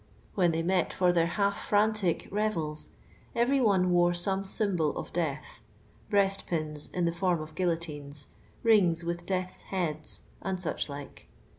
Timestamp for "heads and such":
9.61-10.89